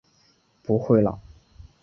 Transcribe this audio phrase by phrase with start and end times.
[0.63, 1.19] 不会啦！